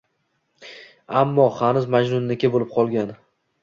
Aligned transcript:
Ammo 1.23 1.47
hanuz 1.61 1.87
Majnunniki 1.99 2.53
boʻlib 2.57 2.77
qolgan 2.77 3.19